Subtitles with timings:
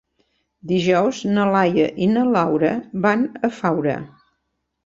[0.71, 2.73] Dijous na Laia i na Laura
[3.07, 3.99] van a Faura.